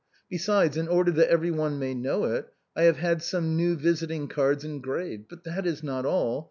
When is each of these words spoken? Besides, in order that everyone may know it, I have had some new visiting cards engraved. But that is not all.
Besides, 0.31 0.77
in 0.77 0.87
order 0.87 1.11
that 1.11 1.29
everyone 1.29 1.77
may 1.77 1.93
know 1.93 2.23
it, 2.23 2.51
I 2.75 2.85
have 2.85 2.97
had 2.97 3.21
some 3.21 3.55
new 3.55 3.75
visiting 3.75 4.27
cards 4.27 4.63
engraved. 4.65 5.27
But 5.29 5.43
that 5.43 5.67
is 5.67 5.83
not 5.83 6.07
all. 6.07 6.39